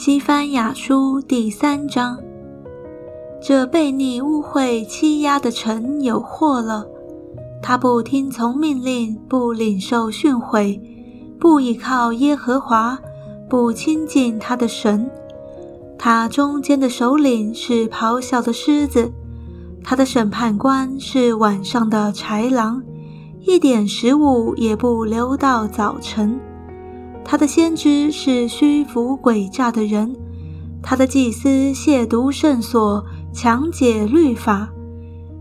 [0.00, 2.16] 西番雅书第三章，
[3.42, 6.86] 这被你误会欺压的臣有祸了。
[7.60, 10.80] 他不听从命令，不领受训诲，
[11.40, 12.96] 不依靠耶和华，
[13.50, 15.10] 不亲近他的神。
[15.98, 19.12] 他中间的首领是咆哮的狮子，
[19.82, 22.80] 他的审判官是晚上的豺狼，
[23.40, 26.38] 一点食物也不留到早晨。
[27.30, 30.16] 他的先知是虚浮诡诈的人，
[30.82, 34.70] 他的祭司亵渎圣所，强解律法。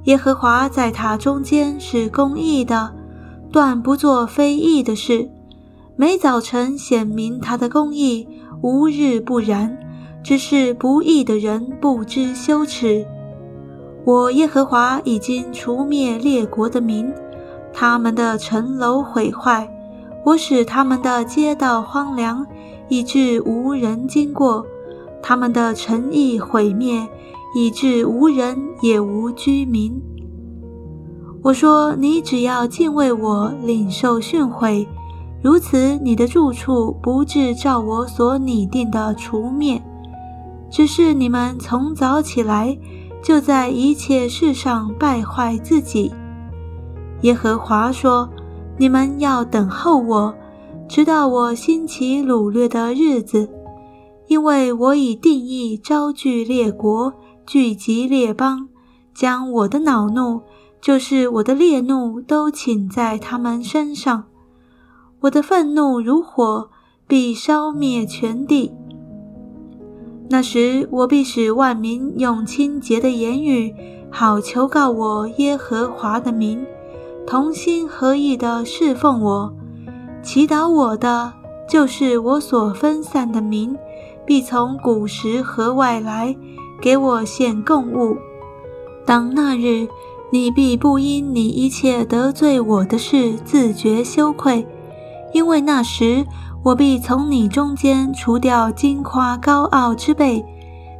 [0.03, 2.93] 耶和华在他中间是公义的，
[3.53, 5.29] 断不做非义的事。
[5.95, 8.27] 每早晨显明他的公义，
[8.61, 9.79] 无日不然。
[10.21, 13.05] 只是不义的人不知羞耻。
[14.03, 17.09] 我耶和华已经除灭列国的民，
[17.71, 19.73] 他们的城楼毁坏。
[20.27, 22.45] 我使他们的街道荒凉，
[22.89, 24.61] 以致无人经过；
[25.23, 27.07] 他们的城邑毁灭，
[27.55, 30.01] 以致无人也无居民。
[31.43, 34.85] 我说：你只要敬畏我，领受训诲，
[35.41, 39.81] 如此，你的住处不至照我所拟定的除灭。
[40.69, 42.77] 只是你们从早起来，
[43.23, 46.11] 就在一切事上败坏自己。
[47.21, 48.27] 耶和华说。
[48.79, 50.35] 你们要等候我，
[50.87, 53.49] 直到我兴起掳掠的日子，
[54.27, 57.11] 因为我已定义招聚列国，
[57.45, 58.69] 聚集列邦，
[59.15, 60.41] 将我的恼怒，
[60.79, 64.25] 就是我的烈怒，都倾在他们身上。
[65.21, 66.69] 我的愤怒如火，
[67.07, 68.71] 必烧灭全地。
[70.29, 73.73] 那时，我必使万民用清洁的言语，
[74.11, 76.63] 好求告我耶和华的名。
[77.29, 79.53] 同心合意地侍奉我，
[80.23, 81.33] 祈祷我的，
[81.69, 83.77] 就是我所分散的民，
[84.25, 86.33] 必从古时河外来，
[86.81, 88.15] 给我献供物。
[89.05, 89.89] 当那日，
[90.31, 94.65] 你必不因你一切得罪我的事自觉羞愧，
[95.33, 96.25] 因为那时
[96.63, 100.45] 我必从你中间除掉矜夸高傲之辈，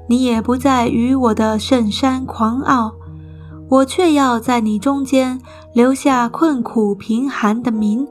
[0.10, 2.92] 你也不再与我的圣山狂傲。
[3.70, 5.40] 我却要在你中间
[5.74, 8.08] 留下困苦贫寒的民，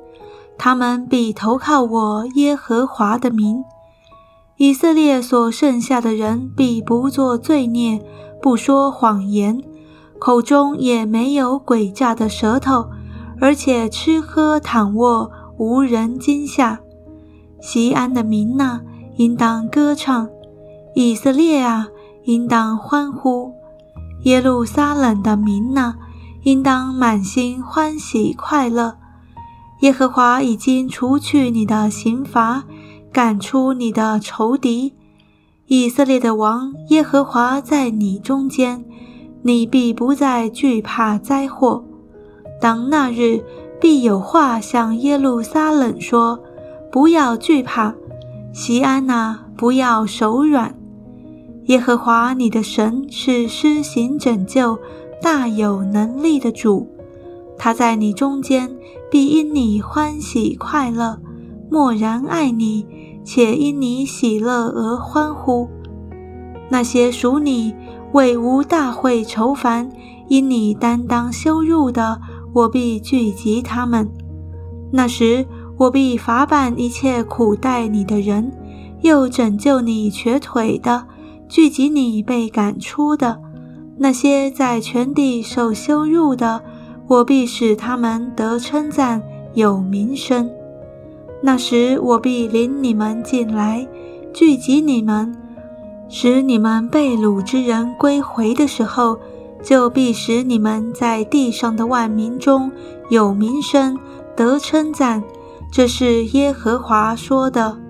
[0.59, 3.65] 他们必投靠我耶和华的名。
[4.59, 8.01] 以色列所剩下的人必不作罪孽，
[8.41, 9.63] 不说谎言，
[10.19, 12.87] 口中也没有诡诈的舌头，
[13.41, 16.81] 而且吃喝躺卧无人惊吓。
[17.61, 18.81] 西安的民呐，
[19.17, 20.27] 应当歌唱；
[20.95, 21.89] 以色列啊，
[22.25, 23.53] 应当欢呼。
[24.23, 25.95] 耶路撒冷的民呐，
[26.43, 28.97] 应当满心欢喜快乐。
[29.81, 32.65] 耶和华已经除去你的刑罚，
[33.13, 34.95] 赶出你的仇敌。
[35.67, 38.85] 以色列的王耶和华在你中间，
[39.43, 41.85] 你必不再惧怕灾祸。
[42.61, 43.45] 当那日，
[43.81, 46.41] 必有话向耶路撒冷说
[46.91, 47.95] ：“不要惧怕，
[48.53, 50.75] 西安呐，不要手软。”
[51.67, 54.79] 耶和华你的神是施行拯救、
[55.21, 56.87] 大有能力的主，
[57.59, 58.71] 他在你中间
[59.11, 61.19] 必因你欢喜快乐，
[61.69, 62.87] 默然爱你，
[63.25, 65.69] 且因你喜乐而欢呼。
[66.69, 67.75] 那些属你
[68.13, 69.91] 为无大会愁烦，
[70.29, 72.21] 因你担当羞辱的，
[72.53, 74.09] 我必聚集他们。
[74.93, 75.45] 那时
[75.77, 78.53] 我必罚办一切苦待你的人，
[79.01, 81.09] 又拯救你瘸腿的。
[81.49, 83.41] 聚集你被赶出的
[83.99, 86.61] 那些在全地受羞辱的，
[87.07, 89.23] 我必使他们得称赞，
[89.55, 90.51] 有名声。
[91.43, 93.87] 那时我必领你们进来，
[94.35, 95.35] 聚集你们，
[96.09, 99.19] 使你们被掳之人归回的时候，
[99.63, 102.71] 就必使你们在地上的万民中
[103.09, 103.99] 有名声，
[104.37, 105.23] 得称赞。
[105.71, 107.86] 这是耶和华说的。